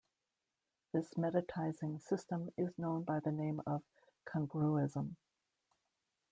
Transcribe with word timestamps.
This 0.93 1.13
mediatizing 1.15 1.99
system 2.01 2.49
was 2.57 2.75
known 2.79 3.03
by 3.03 3.19
the 3.19 3.31
name 3.31 3.61
of 3.67 3.83
congruism. 4.27 5.15